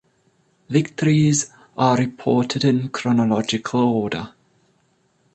Victories 0.67 1.51
are 1.77 1.95
reported 1.95 2.63
in 2.65 2.89
chronological 2.89 3.81
order. 3.81 4.33